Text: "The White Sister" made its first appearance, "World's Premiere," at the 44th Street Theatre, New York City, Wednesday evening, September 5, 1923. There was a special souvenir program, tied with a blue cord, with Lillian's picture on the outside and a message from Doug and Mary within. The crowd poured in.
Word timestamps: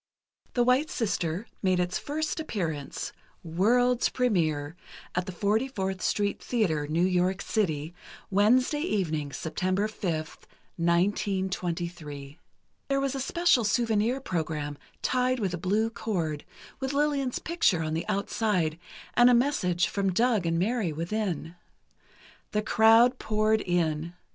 "The 0.55 0.63
White 0.63 0.89
Sister" 0.89 1.45
made 1.61 1.79
its 1.79 1.99
first 1.99 2.39
appearance, 2.39 3.13
"World's 3.43 4.09
Premiere," 4.09 4.75
at 5.13 5.27
the 5.27 5.31
44th 5.31 6.01
Street 6.01 6.41
Theatre, 6.41 6.87
New 6.87 7.05
York 7.05 7.39
City, 7.39 7.93
Wednesday 8.31 8.79
evening, 8.81 9.31
September 9.31 9.87
5, 9.87 10.11
1923. 10.77 12.39
There 12.87 12.99
was 12.99 13.13
a 13.13 13.19
special 13.19 13.63
souvenir 13.63 14.19
program, 14.19 14.75
tied 15.03 15.37
with 15.39 15.53
a 15.53 15.59
blue 15.59 15.91
cord, 15.91 16.45
with 16.79 16.93
Lillian's 16.93 17.37
picture 17.37 17.83
on 17.83 17.93
the 17.93 18.07
outside 18.07 18.79
and 19.13 19.29
a 19.29 19.35
message 19.35 19.87
from 19.87 20.11
Doug 20.11 20.47
and 20.47 20.57
Mary 20.57 20.91
within. 20.91 21.53
The 22.53 22.63
crowd 22.63 23.19
poured 23.19 23.61
in. 23.61 24.15